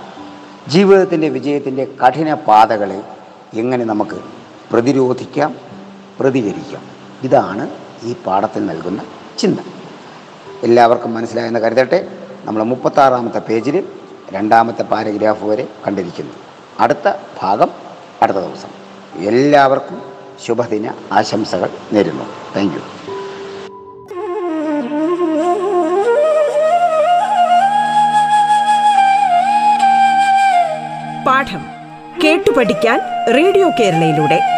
ജീവിതത്തിന്റെ 0.69 1.29
വിജയത്തിന്റെ 1.29 1.85
കഠിന 1.85 2.35
പാതകളെ 2.35 3.03
എങ്ങനെ 3.55 3.85
നമുക്ക് 3.85 4.48
പ്രതിരോധിക്കാം 4.73 5.55
പ്രതികരിക്കാം. 6.21 6.83
ഇതാണ് 7.23 7.71
ഈ 8.03 8.17
പാഠത്തിൽ 8.27 8.67
നൽകുന്ന 8.67 9.03
ചിന്ത. 9.39 9.59
എല്ലാവർക്കും 10.63 11.15
മനസ്സിലായെന്ന് 11.15 11.61
കരുതട്ടെ. 11.61 12.09
നമ്മൾ 12.45 12.63
മുപ്പത്താറാമത്തെ 12.63 13.39
പേജിൽ 13.39 13.89
രണ്ടാമത്തെ 14.33 14.83
പാരഗ്രാഫ് 14.83 15.45
വരെ 15.45 15.69
കണ്ടിരിക്കുന്നു. 15.87 16.33
അടുത്ത 16.81 17.13
ഭാഗം 17.43 17.71
അടുത്ത 18.23 18.39
ദിവസം. 18.39 18.69
എല്ലാവർക്കും 19.25 20.03
ശുഭദിന 20.47 20.93
ആശംസകൾ 21.13 21.71
നേരുന്നു. 21.93 22.25
താങ്ക് 22.57 22.75
യു 22.75 22.81
പാഠം 31.27 31.61
കേട്ടു 32.25 32.51
പഠിക്കാൻ 32.51 33.01
റേഡിയോ 33.35 33.71
കേരളയിലൂടെ. 33.81 34.58